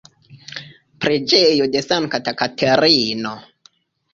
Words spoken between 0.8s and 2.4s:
Preĝejo de Sankta